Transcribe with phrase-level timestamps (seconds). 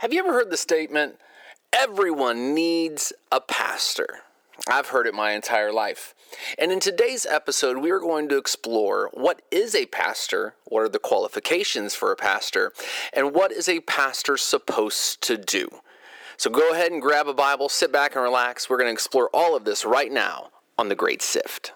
[0.00, 1.18] Have you ever heard the statement,
[1.74, 4.20] everyone needs a pastor?
[4.66, 6.14] I've heard it my entire life.
[6.58, 10.88] And in today's episode, we are going to explore what is a pastor, what are
[10.88, 12.72] the qualifications for a pastor,
[13.12, 15.68] and what is a pastor supposed to do.
[16.38, 18.70] So go ahead and grab a Bible, sit back and relax.
[18.70, 20.48] We're going to explore all of this right now
[20.78, 21.74] on The Great Sift.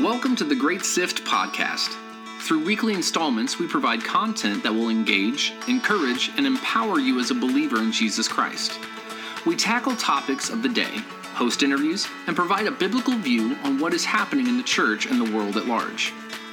[0.00, 2.05] Welcome to The Great Sift podcast.
[2.46, 7.34] Through weekly installments, we provide content that will engage, encourage, and empower you as a
[7.34, 8.78] believer in Jesus Christ.
[9.44, 10.98] We tackle topics of the day,
[11.34, 15.20] host interviews, and provide a biblical view on what is happening in the church and
[15.20, 16.12] the world at large.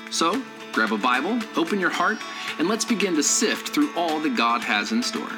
[0.10, 2.18] So, grab a Bible, open your heart,
[2.58, 5.30] and let's begin to sift through all that God has in store.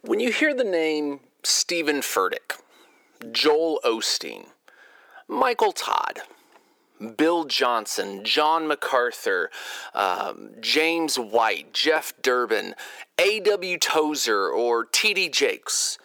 [0.00, 2.58] When you hear the name Steven Furtick,
[3.30, 4.46] Joel Osteen,
[5.28, 6.22] Michael Todd,
[7.16, 9.50] Bill Johnson, John MacArthur,
[9.94, 12.74] um, James White, Jeff Durbin,
[13.18, 13.78] A.W.
[13.78, 15.28] Tozer, or T.D.
[15.28, 15.98] Jakes.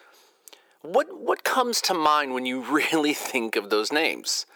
[0.82, 2.60] What, what comes to mind when you
[2.92, 4.46] really think of those names?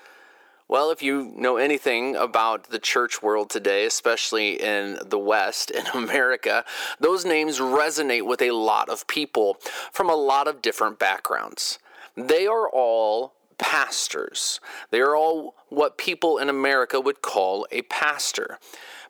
[0.69, 5.86] Well, if you know anything about the church world today, especially in the West, in
[5.94, 6.64] America,
[6.98, 9.58] those names resonate with a lot of people
[9.92, 11.78] from a lot of different backgrounds.
[12.16, 14.60] They are all pastors.
[14.90, 18.58] They are all what people in America would call a pastor.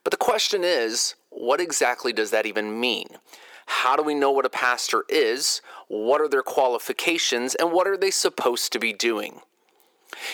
[0.04, 3.06] But the question is, what exactly does that even mean?
[3.66, 5.60] How do we know what a pastor is?
[5.88, 7.54] What are their qualifications?
[7.56, 9.40] And what are they supposed to be doing?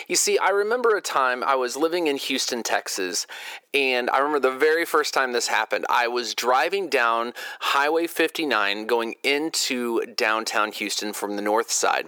[0.07, 3.27] You see, I remember a time I was living in Houston, Texas,
[3.75, 5.87] and I remember the very first time this happened.
[5.89, 12.07] I was driving down Highway 59 going into downtown Houston from the north side.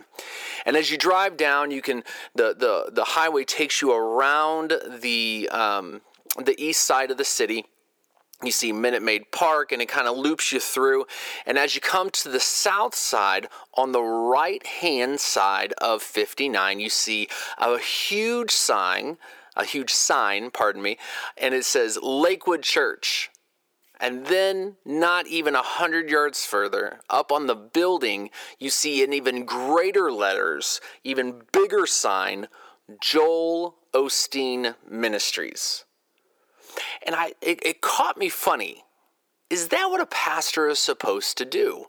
[0.67, 2.05] And as you drive down, you can
[2.35, 6.03] the the, the highway takes you around the um,
[6.42, 7.67] the east side of the city
[8.42, 11.06] you see Minute Maid Park, and it kind of loops you through.
[11.46, 16.80] And as you come to the south side, on the right hand side of 59,
[16.80, 17.28] you see
[17.58, 19.18] a huge sign,
[19.56, 20.98] a huge sign, pardon me,
[21.36, 23.30] and it says Lakewood Church.
[24.00, 29.12] And then, not even a hundred yards further, up on the building, you see in
[29.12, 32.48] even greater letters, even bigger sign,
[33.00, 35.84] Joel Osteen Ministries.
[37.07, 38.85] And I, it, it caught me funny.
[39.51, 41.86] Is that what a pastor is supposed to do?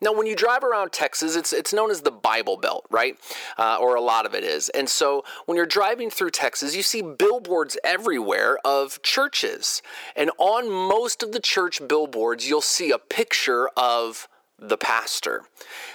[0.00, 3.16] Now, when you drive around Texas, it's it's known as the Bible Belt, right?
[3.58, 4.68] Uh, or a lot of it is.
[4.68, 9.82] And so, when you're driving through Texas, you see billboards everywhere of churches,
[10.14, 15.42] and on most of the church billboards, you'll see a picture of the pastor,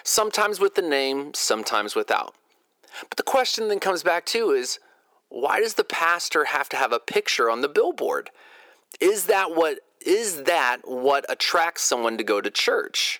[0.03, 2.35] sometimes with the name, sometimes without.
[3.09, 4.79] But the question then comes back to is
[5.33, 8.29] why does the pastor have to have a picture on the billboard?
[9.01, 13.19] Is that what is that what attracts someone to go to church?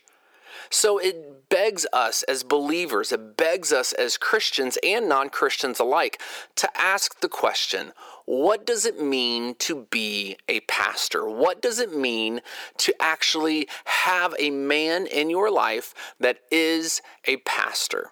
[0.70, 6.22] So it begs us as believers, it begs us as Christians and non Christians alike
[6.58, 7.94] to ask the question
[8.26, 11.28] what does it mean to be a pastor?
[11.28, 12.42] What does it mean
[12.78, 18.12] to actually have a man in your life that is a pastor?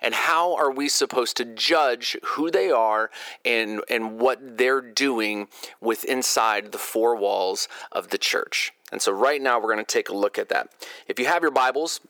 [0.00, 3.10] And how are we supposed to judge who they are
[3.44, 5.48] and and what they're doing
[5.80, 8.72] with inside the four walls of the church.
[8.92, 10.68] And so right now we're going to take a look at that.
[11.06, 12.00] If you have your Bibles,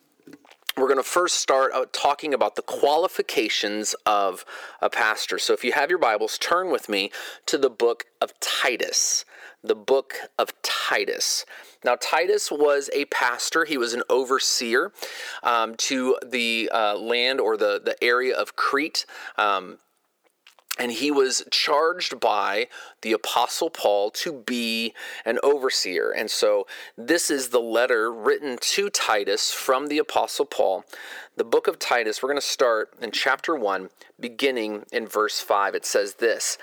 [0.77, 4.45] we're going to first start talking about the qualifications of
[4.81, 5.39] a pastor.
[5.39, 7.11] So if you have your Bibles, turn with me
[7.47, 9.25] to the book of Titus.
[9.63, 11.45] The book of Titus.
[11.85, 14.93] Now, Titus was a pastor, he was an overseer
[15.43, 19.07] um, to the uh, land or the, the area of Crete.
[19.39, 19.79] Um,
[20.79, 22.69] and he was charged by
[23.03, 24.95] the Apostle Paul to be
[25.27, 26.11] an overseer.
[26.11, 30.85] And so, this is the letter written to Titus from the Apostle Paul.
[31.37, 35.75] The book of Titus, we're going to start in chapter 1, beginning in verse 5.
[35.75, 36.57] It says this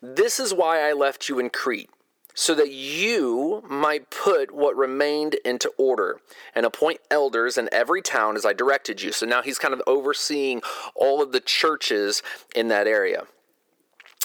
[0.00, 1.90] This is why I left you in Crete
[2.34, 6.20] so that you might put what remained into order
[6.54, 9.12] and appoint elders in every town as I directed you.
[9.12, 10.60] So now he's kind of overseeing
[10.96, 12.22] all of the churches
[12.54, 13.24] in that area.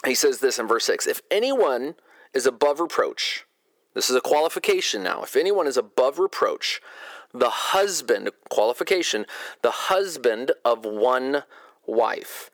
[0.06, 1.96] He says this in verse 6 If anyone
[2.34, 3.46] is above reproach,
[3.94, 5.22] this is a qualification now.
[5.22, 6.82] If anyone is above reproach,
[7.32, 9.26] the husband, qualification,
[9.62, 11.44] the husband of one
[11.86, 12.50] wife,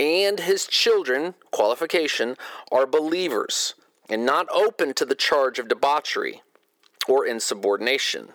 [0.00, 2.36] and his children, qualification,
[2.72, 3.74] are believers
[4.08, 6.42] and not open to the charge of debauchery
[7.08, 8.30] or insubordination.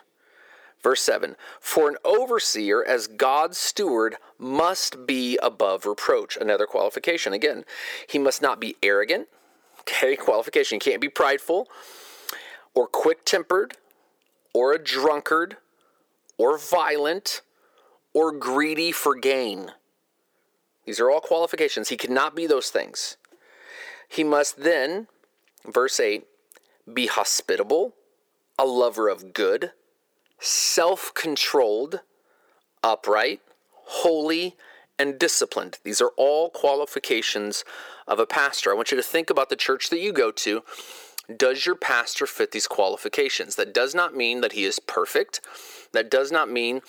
[0.81, 6.37] Verse 7 For an overseer, as God's steward, must be above reproach.
[6.37, 7.33] Another qualification.
[7.33, 7.65] Again,
[8.07, 9.27] he must not be arrogant,
[9.81, 10.77] Okay, qualification.
[10.77, 11.67] He can't be prideful
[12.73, 13.77] or quick tempered
[14.53, 15.57] or a drunkard
[16.37, 17.41] or violent
[18.13, 19.71] or greedy for gain.
[20.85, 21.89] These are all qualifications.
[21.89, 23.17] He cannot be those things.
[24.07, 25.07] He must then,
[25.65, 26.25] verse 8,
[26.91, 27.95] be hospitable,
[28.57, 29.71] a lover of good,
[30.39, 32.01] self controlled,
[32.83, 33.41] upright,
[33.71, 34.55] holy,
[34.97, 35.79] and disciplined.
[35.83, 37.63] These are all qualifications
[38.07, 38.71] of a pastor.
[38.71, 40.63] I want you to think about the church that you go to.
[41.35, 43.55] Does your pastor fit these qualifications?
[43.55, 45.41] That does not mean that he is perfect.
[45.93, 46.81] That does not mean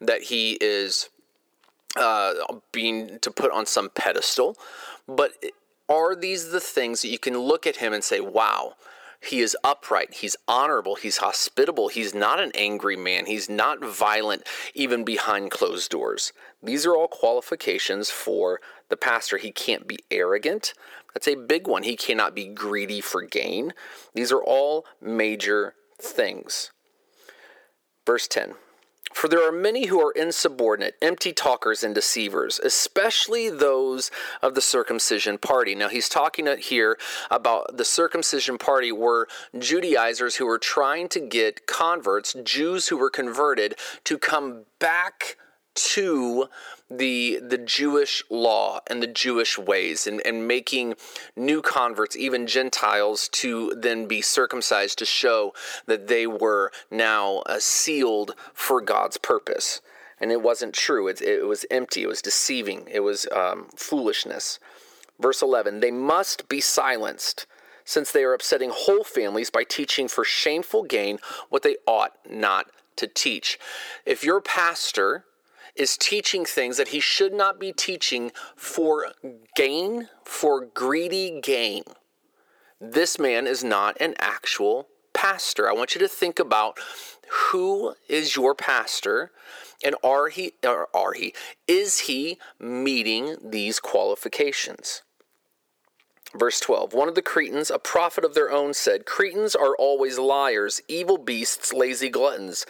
[0.00, 1.08] that he is
[1.96, 2.34] uh,
[2.72, 4.56] being to put on some pedestal.
[5.08, 5.32] But
[5.88, 8.74] are these the things that you can look at him and say, wow,
[9.20, 14.46] he is upright, he's honorable, he's hospitable, he's not an angry man, he's not violent,
[14.74, 16.32] even behind closed doors.
[16.62, 19.38] These are all qualifications for the pastor.
[19.38, 20.74] He can't be arrogant.
[21.14, 21.82] That's a big one.
[21.82, 23.72] He cannot be greedy for gain.
[24.14, 26.70] These are all major things.
[28.04, 28.54] Verse 10
[29.16, 34.10] for there are many who are insubordinate, empty talkers, and deceivers, especially those
[34.42, 35.74] of the circumcision party.
[35.74, 36.98] Now, he's talking here
[37.30, 39.26] about the circumcision party were
[39.58, 45.38] Judaizers who were trying to get converts, Jews who were converted, to come back
[45.76, 46.48] to
[46.90, 50.94] the the Jewish law and the Jewish ways and, and making
[51.34, 55.52] new converts, even Gentiles, to then be circumcised to show
[55.86, 59.80] that they were now uh, sealed for God's purpose.
[60.20, 61.08] And it wasn't true.
[61.08, 62.02] It, it was empty.
[62.02, 62.88] It was deceiving.
[62.90, 64.58] It was um, foolishness.
[65.18, 67.46] Verse 11 They must be silenced
[67.84, 71.18] since they are upsetting whole families by teaching for shameful gain
[71.50, 73.58] what they ought not to teach.
[74.04, 75.24] If your pastor
[75.76, 79.12] is teaching things that he should not be teaching for
[79.54, 81.82] gain, for greedy gain.
[82.80, 85.68] This man is not an actual pastor.
[85.68, 86.78] I want you to think about
[87.50, 89.32] who is your pastor
[89.82, 91.34] and are he or are he
[91.66, 95.02] is he meeting these qualifications?
[96.36, 100.18] Verse 12 One of the Cretans, a prophet of their own, said, Cretans are always
[100.18, 102.66] liars, evil beasts, lazy gluttons.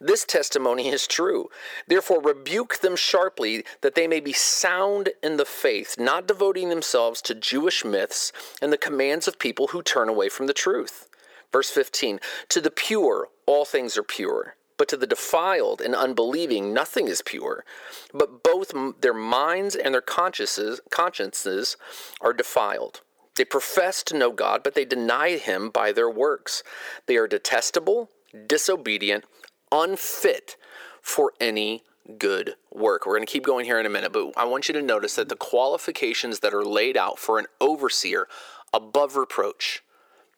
[0.00, 1.50] This testimony is true.
[1.86, 7.20] Therefore, rebuke them sharply, that they may be sound in the faith, not devoting themselves
[7.22, 8.32] to Jewish myths
[8.62, 11.06] and the commands of people who turn away from the truth.
[11.52, 14.56] Verse 15 To the pure, all things are pure.
[14.78, 17.66] But to the defiled and unbelieving, nothing is pure.
[18.14, 21.76] But both their minds and their consciences, consciences
[22.22, 23.02] are defiled.
[23.36, 26.62] They profess to know God, but they deny Him by their works.
[27.06, 28.10] They are detestable,
[28.46, 29.24] disobedient,
[29.72, 30.56] unfit
[31.00, 31.84] for any
[32.18, 33.06] good work.
[33.06, 35.14] We're going to keep going here in a minute, but I want you to notice
[35.16, 38.26] that the qualifications that are laid out for an overseer
[38.72, 39.82] above reproach,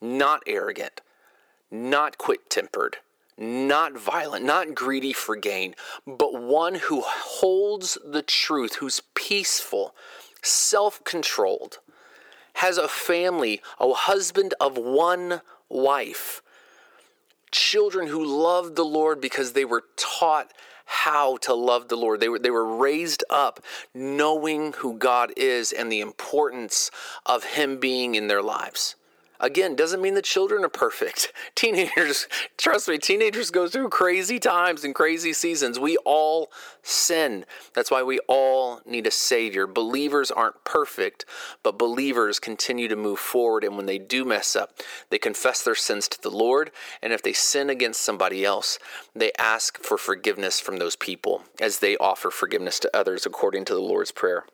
[0.00, 1.00] not arrogant,
[1.70, 2.98] not quick tempered,
[3.38, 5.74] not violent, not greedy for gain,
[6.06, 9.94] but one who holds the truth, who's peaceful,
[10.42, 11.78] self controlled,
[12.54, 16.43] has a family, a husband of one wife,
[17.50, 20.52] children who loved the Lord because they were taught
[20.84, 22.20] how to love the Lord.
[22.20, 23.60] They were, they were raised up
[23.94, 26.90] knowing who God is and the importance
[27.25, 28.96] of Him being in their lives.
[29.42, 31.32] Again, doesn't mean the children are perfect.
[31.56, 35.80] Teenagers, trust me, teenagers go through crazy times and crazy seasons.
[35.80, 37.44] We all sin.
[37.75, 39.66] That's why we all need a Savior.
[39.66, 41.25] Believers aren't perfect,
[41.64, 43.64] but believers continue to move forward.
[43.64, 44.78] And when they do mess up,
[45.11, 46.70] they confess their sins to the Lord.
[47.02, 48.78] And if they sin against somebody else,
[49.12, 53.75] they ask for forgiveness from those people as they offer forgiveness to others according to
[53.75, 54.44] the Lord's Prayer.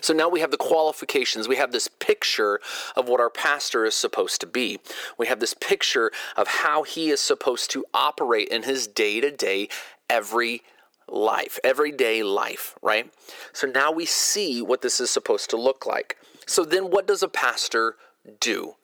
[0.00, 1.48] So now we have the qualifications.
[1.48, 2.60] We have this picture
[2.96, 4.80] of what our pastor is supposed to be.
[5.18, 9.30] We have this picture of how he is supposed to operate in his day to
[9.30, 9.68] day,
[10.08, 10.62] every
[11.08, 13.12] life, everyday life, right?
[13.52, 16.16] So now we see what this is supposed to look like.
[16.46, 17.96] So then what does a pastor
[18.40, 18.74] do?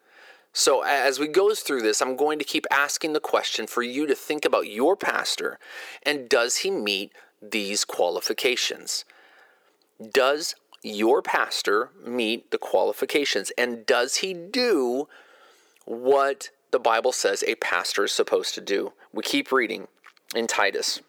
[0.52, 4.06] So as we go through this, I'm going to keep asking the question for you
[4.06, 5.58] to think about your pastor
[6.02, 7.12] and does he meet
[7.42, 9.04] these qualifications?
[10.12, 13.52] Does your pastor meet the qualifications?
[13.58, 15.08] And does he do
[15.84, 18.92] what the Bible says a pastor is supposed to do?
[19.12, 19.88] We keep reading
[20.34, 21.00] in Titus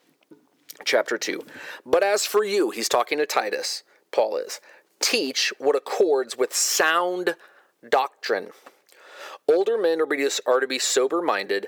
[0.85, 1.45] chapter 2.
[1.85, 4.59] But as for you, he's talking to Titus, Paul is,
[4.99, 7.35] teach what accords with sound
[7.87, 8.49] doctrine.
[9.47, 11.67] Older men are to be sober minded,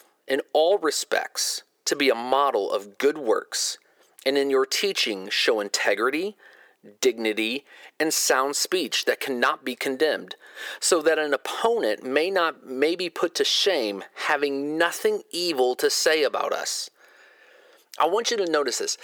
[0.31, 3.77] in all respects to be a model of good works,
[4.25, 6.37] and in your teaching show integrity,
[7.01, 7.65] dignity,
[7.99, 10.35] and sound speech that cannot be condemned,
[10.79, 15.89] so that an opponent may not may be put to shame, having nothing evil to
[15.89, 16.89] say about us.
[17.99, 18.97] I want you to notice this.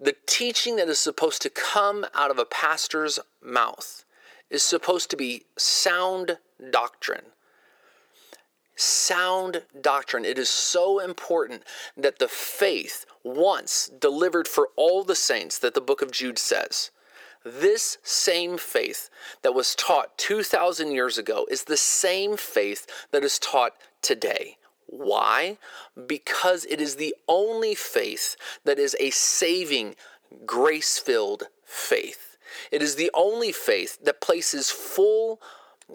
[0.00, 4.04] The teaching that is supposed to come out of a pastor's mouth
[4.50, 6.38] is supposed to be sound
[6.72, 7.26] doctrine
[8.80, 10.24] sound doctrine.
[10.24, 11.62] It is so important
[11.96, 16.90] that the faith, once delivered for all the saints, that the book of Jude says,
[17.44, 19.08] this same faith
[19.42, 24.56] that was taught 2,000 years ago is the same faith that is taught today.
[24.86, 25.56] Why?
[26.06, 29.94] Because it is the only faith that is a saving,
[30.44, 32.36] grace filled faith.
[32.70, 35.40] It is the only faith that places full,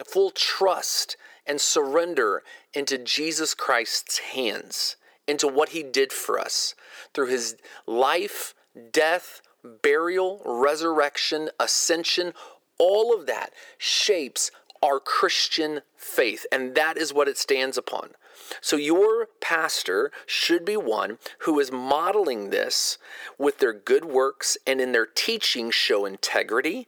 [0.06, 4.96] full trust and surrender into Jesus Christ's hands,
[5.28, 6.76] into what he did for us
[7.14, 8.54] through his life,
[8.92, 9.42] death,
[9.82, 12.34] burial, resurrection, ascension,
[12.78, 14.52] all of that shapes
[14.84, 18.12] our Christian faith, and that is what it stands upon.
[18.62, 22.98] So, your pastor should be one who is modeling this
[23.38, 26.88] with their good works and in their teaching show integrity,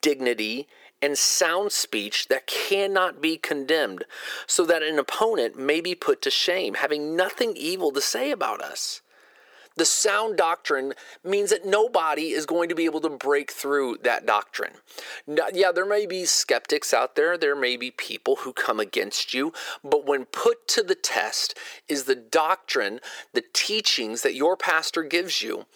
[0.00, 0.68] dignity,
[1.00, 4.04] and sound speech that cannot be condemned,
[4.46, 8.60] so that an opponent may be put to shame, having nothing evil to say about
[8.60, 9.00] us.
[9.76, 14.26] The sound doctrine means that nobody is going to be able to break through that
[14.26, 14.72] doctrine.
[15.52, 19.52] Yeah, there may be skeptics out there, there may be people who come against you,
[19.84, 22.98] but when put to the test is the doctrine,
[23.34, 25.66] the teachings that your pastor gives you,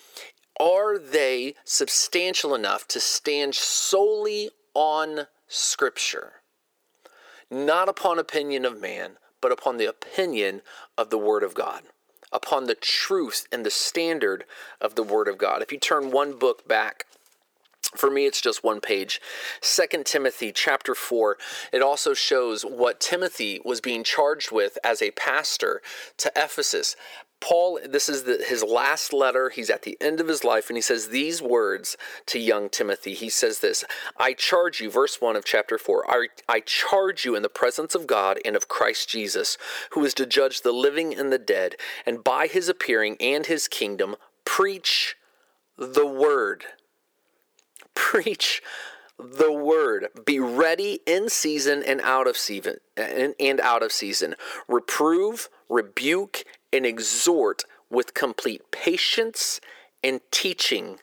[0.59, 6.35] are they substantial enough to stand solely on Scripture,
[7.50, 10.62] not upon opinion of man, but upon the opinion
[10.97, 11.83] of the Word of God,
[12.33, 14.45] upon the truth and the standard
[14.81, 15.62] of the Word of God.
[15.62, 17.07] If you turn one book back,
[17.97, 19.21] for me it's just one page
[19.61, 21.37] Second timothy chapter 4
[21.73, 25.83] it also shows what timothy was being charged with as a pastor
[26.17, 26.97] to ephesus
[27.43, 29.51] Paul, this is the, his last letter.
[29.51, 31.97] He's at the end of his life, and he says these words
[32.27, 33.15] to young Timothy.
[33.15, 33.85] He says this
[34.17, 37.97] I charge you, verse 1 of chapter 4, I, I charge you in the presence
[37.97, 39.59] of God and of Christ Jesus,
[39.91, 41.75] who is to judge the living and the dead,
[42.07, 45.17] and by his appearing and his kingdom, preach
[45.77, 46.65] the word.
[47.95, 48.63] Preach
[49.19, 50.07] the word.
[50.25, 54.37] Be ready in season and out of season and, and out of season.
[54.69, 59.61] Reprove, rebuke, and exhort with complete patience
[60.02, 60.99] and teaching.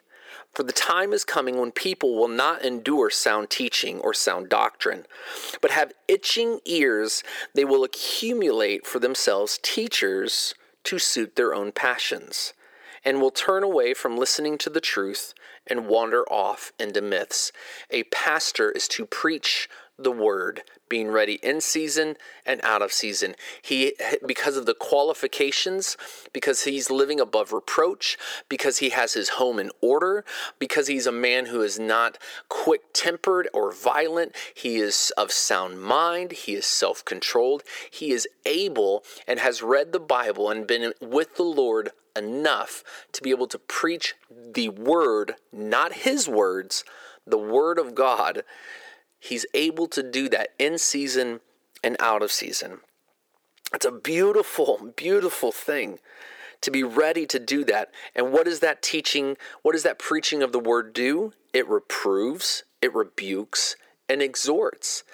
[0.52, 5.06] For the time is coming when people will not endure sound teaching or sound doctrine,
[5.62, 7.22] but have itching ears.
[7.54, 12.52] They will accumulate for themselves teachers to suit their own passions,
[13.04, 15.34] and will turn away from listening to the truth
[15.66, 17.52] and wander off into myths.
[17.90, 19.68] A pastor is to preach
[20.02, 23.34] the word, being ready in season and out of season.
[23.62, 23.94] He
[24.26, 25.96] because of the qualifications,
[26.32, 30.24] because he's living above reproach, because he has his home in order,
[30.58, 36.32] because he's a man who is not quick-tempered or violent, he is of sound mind,
[36.32, 41.42] he is self-controlled, he is able and has read the Bible and been with the
[41.42, 46.84] Lord enough to be able to preach the word, not his words,
[47.26, 48.42] the word of God
[49.20, 51.40] He's able to do that in season
[51.84, 52.80] and out of season.
[53.72, 55.98] It's a beautiful, beautiful thing
[56.62, 57.90] to be ready to do that.
[58.14, 61.32] And what does that teaching, what does that preaching of the word do?
[61.52, 63.76] It reproves, it rebukes,
[64.08, 65.04] and exhorts.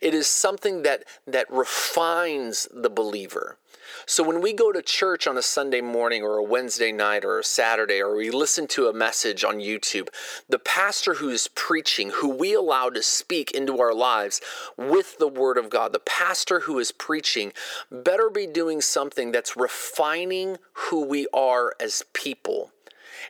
[0.00, 3.58] It is something that that refines the believer.
[4.06, 7.38] So when we go to church on a Sunday morning or a Wednesday night or
[7.38, 10.08] a Saturday, or we listen to a message on YouTube,
[10.48, 14.40] the pastor who is preaching, who we allow to speak into our lives
[14.76, 17.52] with the Word of God, the pastor who is preaching,
[17.90, 22.70] better be doing something that's refining who we are as people.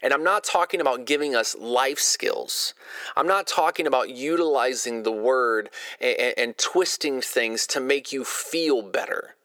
[0.02, 2.75] And I'm not talking about giving us life skills.
[3.16, 8.25] I'm not talking about utilizing the word and, and, and twisting things to make you
[8.25, 9.37] feel better.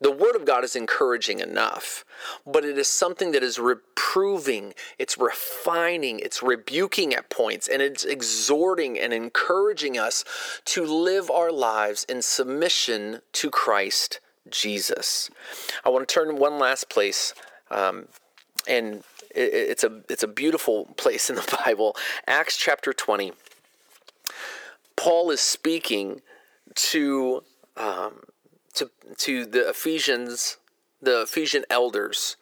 [0.00, 2.04] The Word of God is encouraging enough,
[2.44, 8.04] but it is something that is reproving, it's refining, it's rebuking at points, and it's
[8.04, 10.24] exhorting and encouraging us
[10.66, 15.30] to live our lives in submission to Christ Jesus.
[15.84, 17.32] I want to turn one last place,
[17.70, 18.08] um,
[18.68, 21.96] and it's a it's a beautiful place in the Bible.
[22.26, 23.32] Acts chapter twenty.
[24.96, 26.20] Paul is speaking
[26.74, 27.42] to
[27.76, 28.22] um,
[28.74, 30.58] to to the Ephesians,
[31.00, 32.36] the Ephesian elders,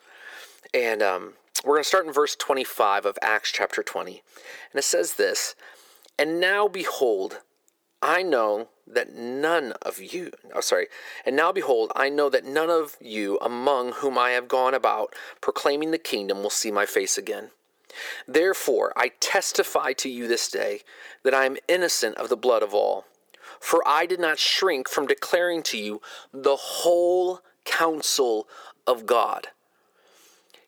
[0.74, 1.34] and um,
[1.64, 4.22] we're going to start in verse 25 of Acts chapter 20,
[4.72, 5.54] and it says this:
[6.18, 7.40] "And now behold,
[8.00, 10.88] I know that none of you, oh sorry,
[11.24, 15.14] and now behold, I know that none of you among whom I have gone about
[15.40, 17.50] proclaiming the kingdom will see my face again."
[18.26, 20.80] Therefore, I testify to you this day
[21.24, 23.04] that I am innocent of the blood of all.
[23.62, 26.02] For I did not shrink from declaring to you
[26.35, 28.49] the whole counsel
[28.88, 29.49] of God.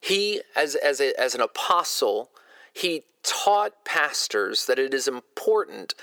[0.00, 2.30] He, as, as, a, as an apostle,
[2.72, 5.94] he taught pastors that it is important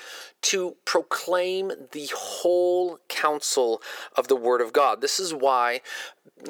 [0.41, 3.81] to proclaim the whole counsel
[4.17, 4.99] of the Word of God.
[4.99, 5.79] This is why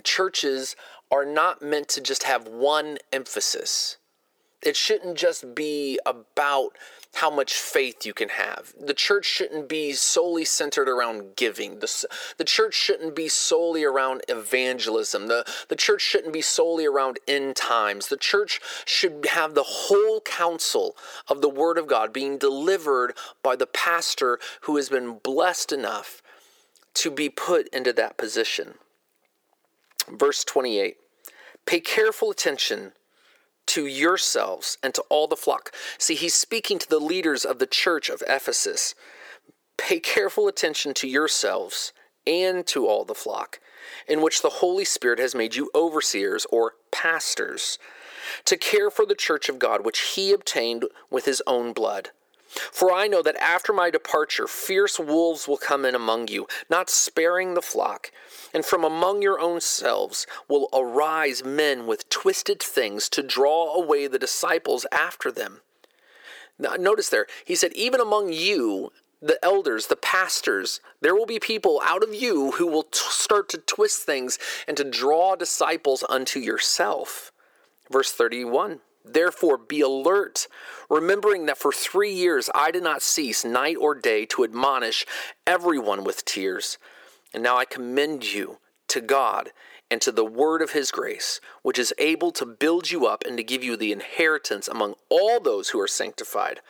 [0.04, 0.76] churches
[1.12, 3.98] are not meant to just have one emphasis.
[4.64, 6.72] It shouldn't just be about
[7.15, 8.74] how much faith you can have.
[8.80, 11.80] The church shouldn't be solely centered around giving.
[11.80, 12.06] The,
[12.38, 15.27] the church shouldn't be solely around evangelism.
[15.27, 18.08] The, the church shouldn't be solely around end times.
[18.08, 20.96] The church should have the whole counsel
[21.27, 23.13] of the Word of God being delivered
[23.44, 26.22] by the pastor who has been blessed enough
[26.94, 28.75] to be put into that position.
[30.10, 30.98] Verse 28
[31.65, 32.94] Pay careful attention
[33.72, 35.72] to yourselves and to all the flock.
[35.98, 38.96] See, he's speaking to the leaders of the church of Ephesus.
[39.78, 41.94] Pay careful attention to yourselves
[42.28, 43.62] and to all the flock,
[44.10, 47.80] in which the Holy Spirit has made you overseers or pastors,
[48.44, 52.10] to care for the church of God, which he obtained with his own blood.
[52.51, 56.89] For I know that after my departure, fierce wolves will come in among you, not
[56.89, 58.12] sparing the flock.
[58.53, 64.07] And from among your own selves will arise men with twisted things to draw away
[64.07, 65.61] the disciples after them.
[66.59, 71.40] Now, notice there, he said, even among you, the elders, the pastors, there will be
[71.40, 74.37] people out of you who will t- start to twist things
[74.68, 77.31] and to draw disciples unto yourself.
[77.90, 78.81] Verse 31.
[79.03, 80.48] Therefore, be alert,
[80.90, 85.05] remembering that for three years I did not cease night or day to admonish
[85.48, 86.77] everyone with tears.
[87.33, 88.59] And now I commend you
[88.90, 89.51] to God
[89.90, 93.37] and to the word of his grace, which is able to build you up and
[93.37, 96.61] to give you the inheritance among all those who are sanctified.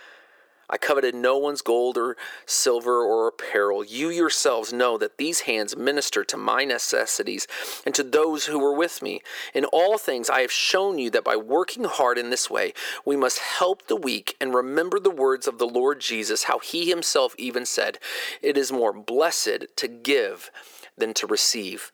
[0.72, 3.84] I coveted no one's gold or silver or apparel.
[3.84, 7.46] You yourselves know that these hands minister to my necessities
[7.86, 9.22] and to those who were with me.
[9.54, 13.18] In all things, I have shown you that by working hard in this way, we
[13.18, 17.36] must help the weak and remember the words of the Lord Jesus, how he himself
[17.38, 18.00] even said,
[18.42, 20.50] It is more blessed to give
[20.98, 21.92] than to receive.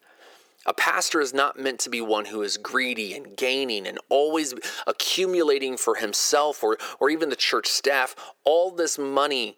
[0.68, 4.54] A pastor is not meant to be one who is greedy and gaining and always
[4.86, 9.58] accumulating for himself or, or even the church staff all this money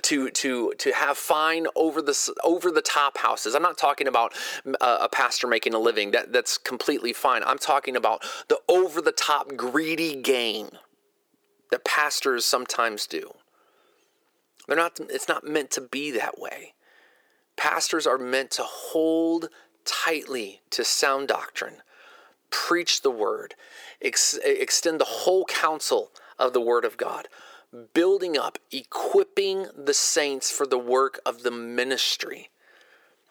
[0.00, 3.54] to to to have fine over the over the top houses.
[3.54, 4.32] I'm not talking about
[4.80, 6.12] a, pastor making a living.
[6.12, 7.42] That that's completely fine.
[7.44, 10.70] I'm talking about the over the top greedy gain
[11.70, 13.34] that pastors sometimes do.
[14.66, 16.72] They're not it's not meant to be that way.
[17.62, 19.48] Pastors are meant to hold
[19.84, 21.76] tightly to sound doctrine,
[22.50, 23.54] preach the word,
[24.02, 27.28] ex- extend the whole counsel of the word of God,
[27.94, 32.50] building up, equipping the saints for the work of the ministry.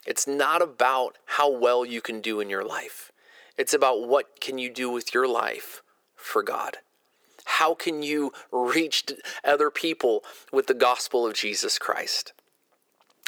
[0.07, 3.11] It's not about how well you can do in your life.
[3.57, 5.83] It's about what can you do with your life
[6.15, 6.77] for God.
[7.43, 9.03] How can you reach
[9.43, 12.31] other people with the gospel of Jesus Christ?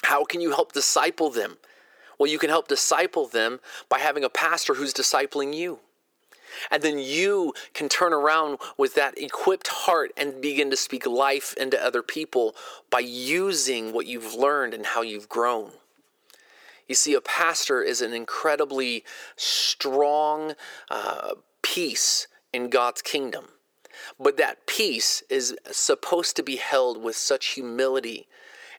[0.04, 1.58] How can you help disciple them?
[2.20, 5.80] Well, you can help disciple them by having a pastor who's discipling you.
[6.70, 11.56] And then you can turn around with that equipped heart and begin to speak life
[11.58, 12.56] into other people
[12.92, 15.72] by using what you've learned and how you've grown.
[16.88, 19.04] You see, a pastor is an incredibly
[19.36, 20.54] strong
[20.92, 23.46] uh, piece in God's kingdom.
[24.20, 28.28] But that piece is supposed to be held with such humility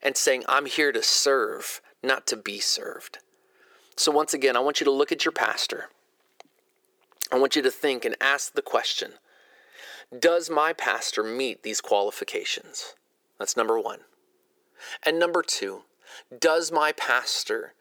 [0.04, 3.18] and saying, I'm here to serve, not to be served.
[3.96, 5.88] So, once again, I want you to look at your pastor.
[7.32, 9.12] I want you to think and ask the question
[10.16, 12.94] Does my pastor meet these qualifications?
[13.38, 14.00] That's number one.
[15.02, 15.82] And number two,
[16.38, 17.74] does my pastor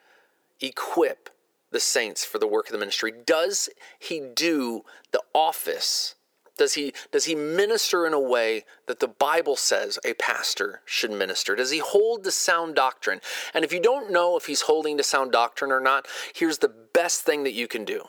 [0.61, 1.29] equip
[1.71, 3.11] the saints for the work of the ministry?
[3.25, 6.15] Does he do the office?
[6.57, 11.11] Does he does he minister in a way that the Bible says a pastor should
[11.11, 11.55] minister?
[11.55, 13.21] Does he hold to sound doctrine?
[13.53, 16.73] And if you don't know if he's holding to sound doctrine or not, here's the
[16.93, 18.03] best thing that you can do.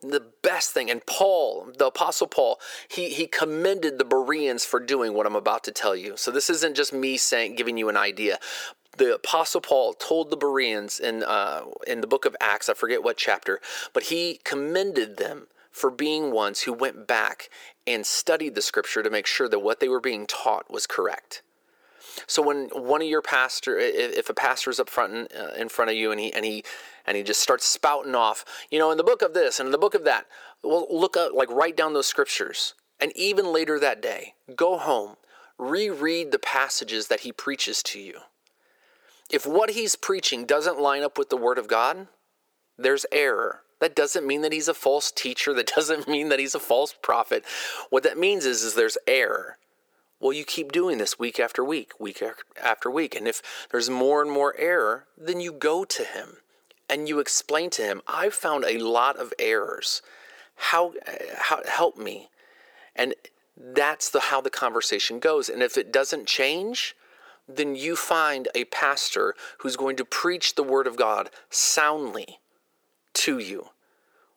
[0.00, 5.12] The best thing, and Paul, the Apostle Paul, he, he commended the Bereans for doing
[5.12, 6.16] what I'm about to tell you.
[6.16, 8.38] So this isn't just me saying, giving you an idea
[8.96, 13.02] the apostle paul told the bereans in uh, in the book of acts i forget
[13.02, 13.60] what chapter
[13.92, 15.46] but he commended them
[15.78, 17.48] for being ones who went back
[17.86, 21.42] and studied the scripture to make sure that what they were being taught was correct.
[22.26, 25.68] So when one of your pastor, if a pastor is up front in, uh, in
[25.68, 26.64] front of you and he and he
[27.06, 29.72] and he just starts spouting off, you know, in the book of this and in
[29.72, 30.26] the book of that,
[30.62, 35.16] well, look up, like write down those scriptures, and even later that day, go home,
[35.58, 38.20] reread the passages that he preaches to you.
[39.30, 42.08] If what he's preaching doesn't line up with the word of God,
[42.76, 43.62] there's error.
[43.80, 45.54] That doesn't mean that he's a false teacher.
[45.54, 47.44] That doesn't mean that he's a false prophet.
[47.90, 49.58] What that means is, is there's error.
[50.20, 52.22] Well, you keep doing this week after week, week
[52.60, 53.14] after week.
[53.14, 56.38] And if there's more and more error, then you go to him
[56.90, 60.02] and you explain to him, I've found a lot of errors.
[60.56, 60.94] How,
[61.36, 62.30] how help me?
[62.96, 63.14] And
[63.56, 65.48] that's the how the conversation goes.
[65.48, 66.96] And if it doesn't change,
[67.46, 72.38] then you find a pastor who's going to preach the word of God soundly
[73.14, 73.68] to you.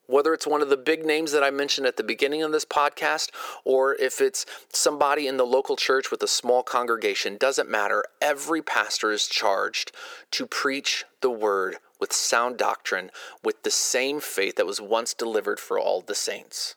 [0.07, 2.65] Whether it's one of the big names that I mentioned at the beginning of this
[2.65, 3.29] podcast,
[3.63, 8.03] or if it's somebody in the local church with a small congregation, doesn't matter.
[8.21, 9.93] Every pastor is charged
[10.31, 13.11] to preach the word with sound doctrine,
[13.43, 16.75] with the same faith that was once delivered for all the saints.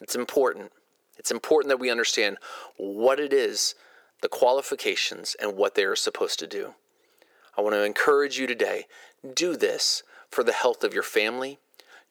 [0.00, 0.72] It's important.
[1.18, 2.38] It's important that we understand
[2.76, 3.76] what it is,
[4.20, 6.74] the qualifications, and what they are supposed to do.
[7.56, 8.86] I want to encourage you today
[9.34, 11.58] do this for the health of your family.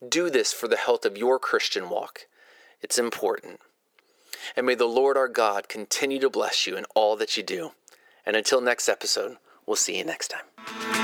[0.07, 2.27] Do this for the health of your Christian walk.
[2.81, 3.59] It's important.
[4.55, 7.71] And may the Lord our God continue to bless you in all that you do.
[8.25, 11.00] And until next episode, we'll see you next time.